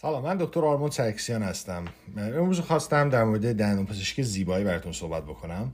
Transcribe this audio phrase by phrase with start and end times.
[0.00, 1.84] سلام من دکتر آرمان سرکسیان هستم.
[2.16, 5.72] امروز خواستم در مورد دندون پزشکی زیبایی براتون صحبت بکنم.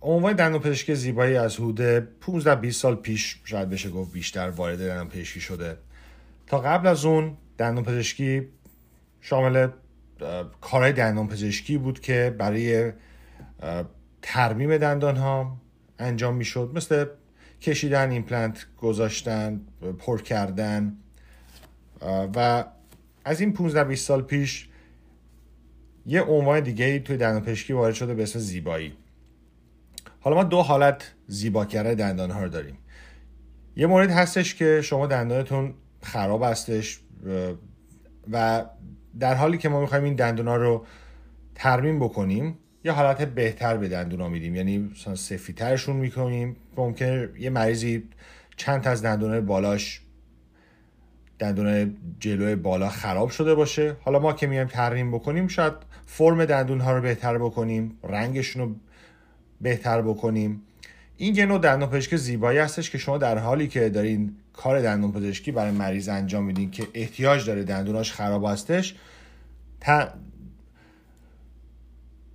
[0.00, 4.88] عنوان دندون پزشکی زیبایی از حدود 15 20 سال پیش شاید بشه گفت بیشتر وارد
[4.88, 5.76] دندون پزشکی شده.
[6.46, 8.48] تا قبل از اون دندون پزشکی
[9.20, 9.68] شامل
[10.60, 12.92] کارهای دندان پزشکی بود که برای
[14.22, 15.56] ترمیم دندان ها
[15.98, 16.70] انجام می‌شد.
[16.74, 17.06] مثل
[17.60, 19.60] کشیدن ایمپلنت گذاشتن
[19.98, 20.96] پر کردن.
[22.02, 22.64] و
[23.24, 24.68] از این 15 20 سال پیش
[26.06, 28.92] یه عنوان دیگه ای توی دندان پزشکی وارد شده به اسم زیبایی.
[30.20, 32.78] حالا ما دو حالت زیبا کردن دندان ها رو داریم.
[33.76, 37.00] یه مورد هستش که شما دندانتون خراب هستش
[38.32, 38.64] و
[39.20, 40.86] در حالی که ما می‌خوایم این دندونا رو
[41.54, 44.54] ترمیم بکنیم یه حالت بهتر به دندونا میدیم.
[44.54, 46.56] یعنی سفیترشون می‌کنیم.
[46.76, 48.08] ممکنه یه مریضی
[48.56, 50.00] چند تا از دندونای بالاش
[51.38, 53.96] دندون جلوی بالا خراب شده باشه.
[54.00, 55.72] حالا ما که میایم ترمیم بکنیم شاید
[56.06, 58.74] فرم دندون ها رو بهتر بکنیم رنگشون رو
[59.60, 60.62] بهتر بکنیم.
[61.16, 65.12] این یه نوع دندون پزشکی زیبایی هستش که شما در حالی که دارین کار دندون
[65.12, 68.94] پزشکی برای مریض انجام میدین که احتیاج داره دندوناش خراب هستش
[69.80, 70.08] تا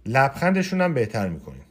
[0.05, 1.61] لبخندشون هم بهتر می‌کنین.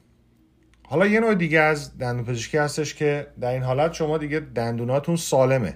[0.82, 5.16] حالا یه نوع دیگه از دندون پزشکی هستش که در این حالت شما دیگه دندوناتون
[5.16, 5.74] سالمه.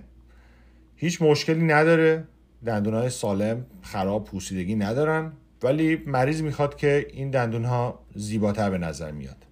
[0.97, 2.25] هیچ مشکلی نداره.
[2.67, 5.33] دندونای سالم خراب پوسیدگی ندارن.
[5.63, 9.47] ولی مریض می‌خواد که این دندون ها زیباتر به نظر میاد.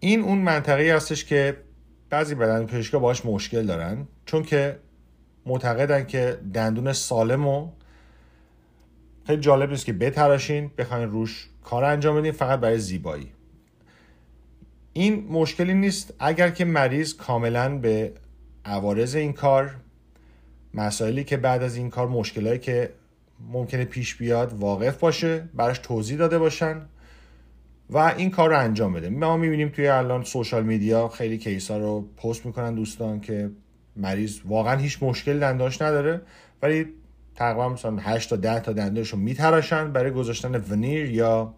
[0.00, 1.56] این اون منطقه هستش که
[2.10, 4.06] بعضی بدن پزشکا باش مشکل دارن.
[4.26, 4.78] چون که
[5.46, 7.70] معتقدن که دندون سالم و
[9.26, 13.32] خیلی جالب نیست که بتراشین بخواین روش کار انجام بدین فقط برای زیبایی.
[14.92, 18.12] این مشکلی نیست اگر که مریض کاملا به
[18.68, 19.76] عوارض این کار
[20.74, 22.92] مسائلی که بعد از این کار مشکلایی که
[23.52, 26.82] ممکنه پیش بیاد واقف باشه براش توضیح داده باشن
[27.90, 29.08] و این کار رو انجام بده.
[29.10, 33.50] ما می‌بینیم توی الان سوشال میدیا خیلی کیس ها رو پست می‌کنن دوستان که
[33.96, 36.20] مریض واقعا هیچ مشکل دنداش نداره
[36.62, 36.86] ولی
[37.34, 41.54] تقریبا مثلا 8 تا 10 تا دندانش رو میتراشن برای گذاشتن ونیر یا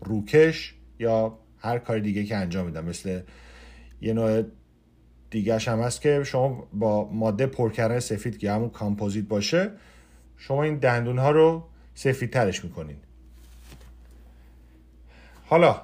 [0.00, 2.84] روکش یا هر کار دیگه که انجام میدن.
[2.84, 3.20] مثل
[4.00, 4.42] یه نوع
[5.30, 9.70] دیگه هم هست که شما با ماده پر کردن سفید که همون کامپوزیت باشه
[10.36, 11.62] شما این دندون ها رو
[11.94, 12.96] سفید ترش می‌کنین.
[15.46, 15.82] حالا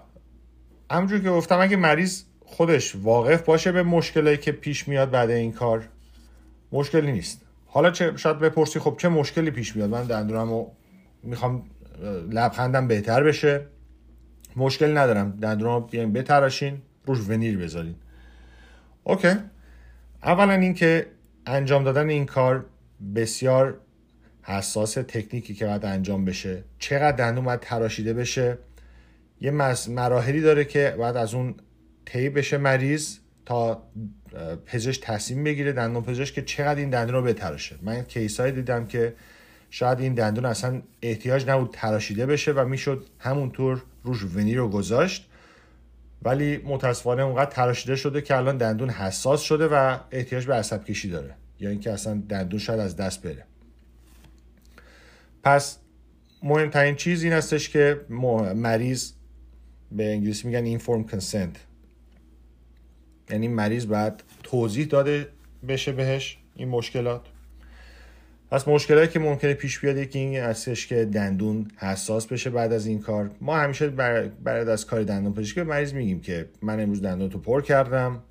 [0.90, 5.52] همونجور که گفتم اگه مریض خودش واقف باشه به مشکلی که پیش میاد بعد این
[5.52, 5.88] کار
[6.72, 7.42] مشکلی نیست.
[7.66, 10.72] حالا چه شاید بپرسی خب چه مشکلی پیش میاد؟ من دندونم رو
[11.22, 11.62] می‌خوام
[12.30, 13.66] لبخندم بهتر بشه.
[14.56, 15.30] مشکل ندارم.
[15.30, 17.94] دندونم بیاین بتراشین روش ونیر بذارین.
[19.08, 19.34] اوکی.
[20.22, 21.06] اولا اینکه
[21.46, 22.64] انجام دادن این کار
[23.14, 23.78] بسیار
[24.42, 26.64] حساس تکنیکی که باید انجام بشه.
[26.78, 28.58] چقدر دندون باید تراشیده بشه.
[29.40, 29.50] یه
[29.88, 31.54] مراحلی داره که بعد از اون
[32.04, 33.82] طی بشه مریض تا
[34.66, 37.76] پزشک تصمیم بگیره دندون پزشک که چقدر این دندون رو بتراشه.
[37.82, 39.14] من کیسایی دیدم که
[39.70, 45.30] شاید این دندون اصلا احتیاج نبود تراشیده بشه و می‌شد همونطور روش ونی رو گذاشت.
[46.22, 51.08] ولی متاسفانه اونقدر تراشیده شده که الان دندون حساس شده و احتیاج به عصب کشی
[51.08, 51.34] داره.
[51.60, 53.44] یا اینکه اصلا دندون شاید از دست بره.
[55.42, 55.78] پس
[56.42, 58.00] مهمترین چیز این هستش که
[58.54, 59.12] مریض
[59.92, 61.58] به انگلیسی میگن informed consent.
[63.30, 65.28] یعنی مریض باید توضیح داده
[65.68, 67.26] بشه بهش این مشکلات.
[68.50, 72.86] پس مشکلاتی که ممکنه پیش بیاد یکی این هستش که دندون حساس بشه بعد از
[72.86, 73.30] این کار.
[73.40, 77.38] ما همیشه بعد از کار دندون پزشکی به مریض میگیم که من امروز دندون تو
[77.38, 78.22] پر کردم.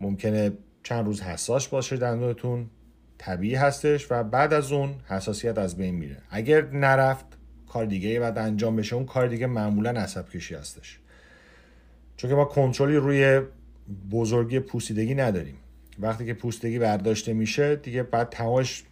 [0.00, 0.52] ممکنه
[0.82, 2.70] چند روز حساس باشه دندونتون.
[3.18, 6.16] طبیعی هستش و بعد از اون حساسیت از بین میره.
[6.30, 7.26] اگر نرفت
[7.68, 10.98] کار دیگه بعد انجام بشه اون کار دیگه معمولا عصب کشی هستش.
[12.16, 13.40] چون که ما کنترلی روی
[14.10, 15.56] بزرگی پوسیدگی نداریم.
[15.98, 18.84] وقتی که پوستگی برداشته میشه دیگه بعد تماش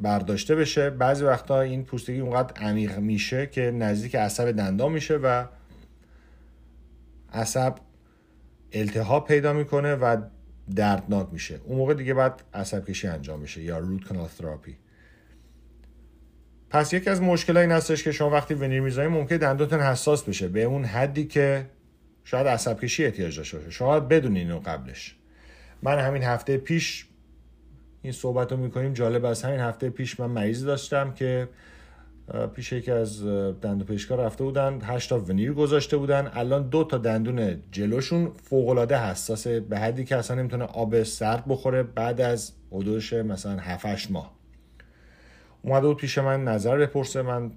[0.00, 0.90] برداشته بشه.
[0.90, 5.44] بعضی وقتا این پوستگی اونقدر عمیق میشه که نزدیک عصب دندان میشه و
[7.32, 7.74] عصب
[8.72, 10.22] التهاب پیدا می‌کنه و
[10.76, 11.60] دردناک میشه.
[11.64, 14.76] اون موقع دیگه بعد عصب کشی انجام میشه یا روت کانال تراپی
[16.70, 20.48] پس یکی از مشکل این هستش که شما وقتی ونیر می‌زنید ممکنه دندونتون حساس بشه.
[20.48, 21.66] به اون حدی که
[22.24, 23.70] شاید عصب کشی احتیاج داشته باشه.
[23.70, 25.16] شما بدونین اینو قبلش.
[25.82, 27.06] من همین هفته پیش
[28.02, 31.48] این صحبت رو می‌کنیم جالب از همین هفته پیش من مریض داشتم که
[32.54, 34.78] پیش یکی از دندون پزشکا رفته بودن.
[34.82, 36.30] هشت تا ونیر گذاشته بودن.
[36.34, 41.44] الان دو تا دندون جلوشون فوق العاده حساسه به حدی که اصلا نمی‌تونه آب سرد
[41.48, 44.34] بخوره بعد از حدودش مثلا 7 ماه.
[45.62, 47.22] اومده بود پیش من نظر بپرسه.
[47.22, 47.50] من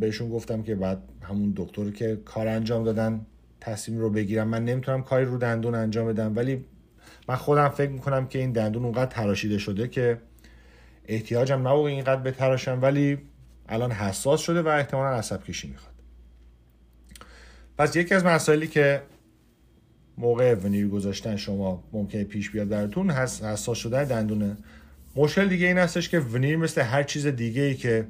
[0.00, 3.26] بهشون گفتم که بعد همون دکتر که کار انجام دادن
[3.60, 4.48] تصمیم رو بگیرم.
[4.48, 6.64] من نمی‌تونم کاری رو دندون انجام بدم ولی
[7.28, 10.18] من خودم فکر می‌کنم که این دندون اونقدر تراشیده شده که
[11.08, 13.18] احتیاجم نبوده اینقدر به تراشم ولی
[13.68, 15.94] الان حساس شده و احتمالا عصب کشی می‌خواد.
[17.78, 19.02] پس یکی از مسائلی که
[20.18, 24.56] موقع ونیر گذاشتن شما ممکنه پیش بیاد براتون حساس شدن دندونه
[25.16, 28.06] مشکل دیگه این هستش که ونیر مثل هر چیز دیگه ای که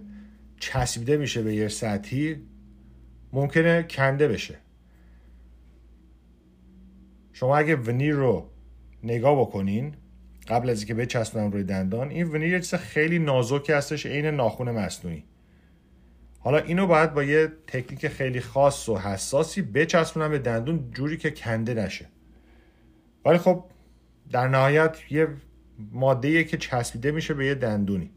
[0.61, 2.37] چسبیده میشه به یه سطحی
[3.33, 4.55] ممکنه کنده بشه.
[7.33, 8.51] شما اگه ونیر رو
[9.07, 9.95] نگاه بکنین
[10.49, 14.71] قبل از اینکه بچسبونم روی دندان این ونیر یه چیز خیلی نازکی هستش عین ناخون
[14.71, 15.25] مصنوعی.
[16.39, 21.31] حالا اینو باید با یه تکنیک خیلی خاص و حساسی بچسبونم به دندون جوری که
[21.31, 22.07] کنده نشه.
[23.25, 23.65] ولی خب
[24.31, 25.29] در نهایت یه
[25.93, 28.11] ماده که چسبیده میشه به یه دندونی.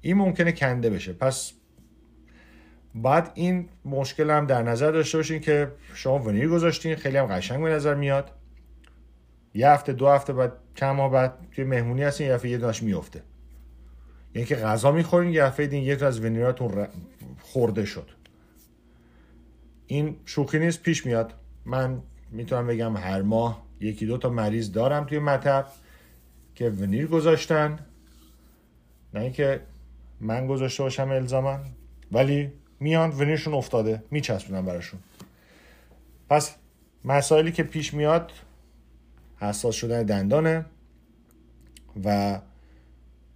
[0.00, 1.12] این ممکنه کنده بشه.
[1.12, 1.52] پس
[2.94, 7.62] بعد این مشکل هم در نظر داشته باشین که شما ونیر گذاشتین خیلی هم قشنگ
[7.62, 8.30] به نظر میاد.
[9.54, 13.22] یه هفته دو هفته بعد چند ماه بعد که مهمونی هستین یه یه داش میفته.
[14.34, 16.86] یعنی که غذا می‌خورین یه دفعه دین یک از ونیراتون
[17.40, 18.10] خورده شد.
[19.86, 21.34] این شوخی نیست پیش میاد.
[21.64, 25.66] من می‌تونم بگم هر ماه یکی دو تا مریض دارم توی مطب
[26.54, 27.78] که ونیر گذاشتن.
[29.14, 29.60] نه اینکه
[30.20, 31.58] من گذاشته باشم الزاما
[32.12, 34.02] ولی میان ونیرشون افتاده.
[34.10, 35.00] میچسبونم براشون.
[36.28, 36.54] پس
[37.04, 38.32] مسائلی که پیش میاد
[39.40, 40.64] حساس شدن دندانه
[42.04, 42.40] و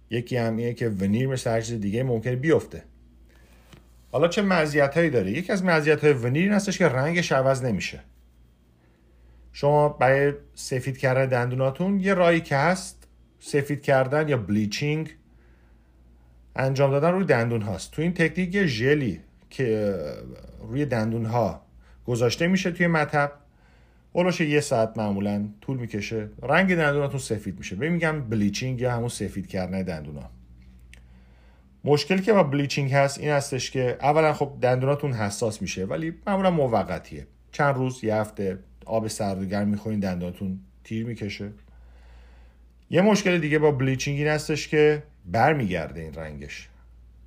[0.09, 2.83] یکی هم اینه که ونیر مثل هر چیز دیگه ممکنه بیفته.
[4.11, 7.63] حالا چه مزیت هایی داره؟ یکی از مزیت های ونیر این هستش که رنگش عوض
[7.63, 7.99] نمیشه.
[9.53, 13.07] شما برای سفید کردن دندوناتون یه رایی که هست
[13.39, 15.15] سفید کردن یا بلیچینگ
[16.55, 17.91] انجام دادن روی دندون هاست.
[17.91, 19.99] تو این تکنیک ژلی که
[20.69, 21.61] روی دندون ها
[22.05, 23.31] گذاشته میشه توی مطب.
[24.15, 26.29] اولش یه ساعت معمولا طول می‌کشه.
[26.43, 27.75] رنگ دندوناتون سفید میشه.
[27.75, 30.29] به میگم بلیچینگ یا همون سفید کردن دندونا.
[31.83, 36.51] مشکلی که با بلیچینگ هست این هستش که اولا خب دندوناتون حساس میشه ولی معمولا
[36.51, 37.27] موقتیه.
[37.51, 41.51] چند روز یه هفته آب سرد و گرم می‌خورین دندوناتون تیر می‌کشه.
[42.89, 46.69] یه مشکل دیگه با بلیچینگ این هستش که برمیگرده این رنگش.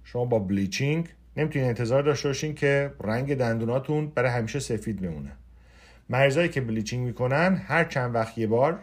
[0.05, 5.33] شما با بلیچینگ نمی‌تونین انتظار داشته باشین که رنگ دندوناتون برای همیشه سفید بمونه.
[6.09, 8.81] مریضایی که بلیچینگ می‌کنن هر چند وقت یه بار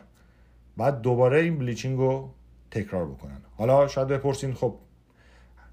[0.77, 2.33] بعد دوباره این بلیچینگ رو
[2.71, 3.41] تکرار بکنن.
[3.57, 4.77] حالا شاید بپرسین خب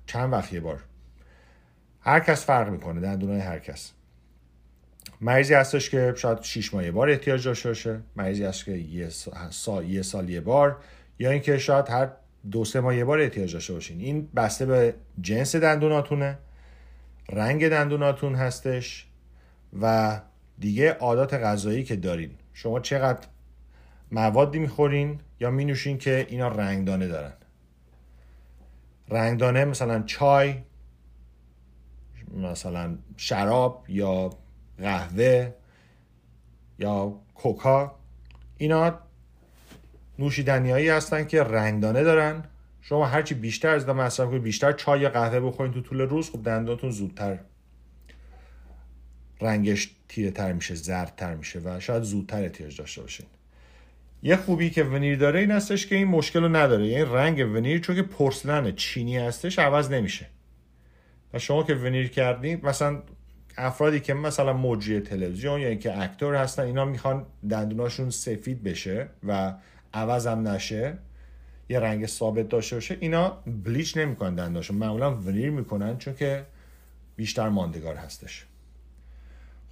[0.06, 0.82] چند وقت یه بار؟
[2.00, 3.93] هر کس فرق می‌کنه دندونای هر کس.
[5.20, 8.00] مریضی هستش که شاید 6 ماه یه بار احتیاج داشته باشه.
[8.16, 9.08] مریضی هست که یه
[9.50, 10.76] سال یه سال یه بار.
[11.19, 12.08] یا اینکه شاید هر
[12.50, 14.00] دو سه ماه یه بار احتیاج داشته باشین.
[14.00, 16.38] این بسته به جنس دندوناتونه
[17.28, 19.06] رنگ دندوناتون هستش
[19.81, 20.20] و
[20.58, 22.31] دیگه عادات غذایی که دارین.
[22.52, 23.26] شما چقدر
[24.12, 27.32] موادی می‌خورین یا مینوشین که اینا رنگدانه دارن؟
[29.08, 30.54] رنگدانه مثلا چای
[32.37, 34.31] مثلا شراب یا
[34.78, 35.52] قهوه
[36.78, 37.99] یا کوکا
[38.56, 38.99] اینا
[40.19, 42.44] نوشیدنیایی هستن که رنگدانه دارن.
[42.81, 46.42] شما هرچی بیشتر از مصرف کنید بیشتر چای یا قهوه بخورین تو طول روز خب
[46.42, 47.38] دندانتون زودتر
[49.42, 53.26] رنگش تیره تر میشه زرد تر میشه و شاید زودتر احتیاج داشته باشین.
[54.22, 56.87] یه خوبی که ونیر داره این هستش که این مشکل رو نداره.
[56.87, 60.26] یعنی رنگ ونیر چون که پرسلن چینی هستش عوض نمیشه.
[61.34, 63.02] و شما که ونیر کردین مثلا
[63.56, 69.54] افرادی که مثلا مجری تلویزیون یا اینکه اکتور هستن اینا می‌خوان دندوناشون سفید بشه و
[69.94, 70.99] عوض هم نشه
[71.68, 74.76] یه رنگ ثابت داشته باشه اینا بلیچ نمی‌کنن دندوناشون.
[74.76, 76.44] معمولا ونیر می‌کنن چون که
[77.16, 78.46] بیشتر ماندگار هستش.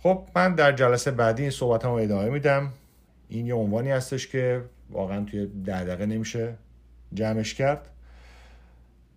[0.02, 2.72] خب من در جلسه بعدی این صحبت هم ادامه میدم.
[3.28, 6.54] این یه عنوانی هستش که واقعا توی ده دقیقه نمیشه
[7.14, 7.88] جمعش کرد.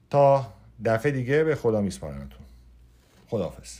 [0.09, 0.53] تا
[0.85, 2.45] دفعه دیگه به خدا میسپارمتون.
[3.27, 3.79] خداحافظ.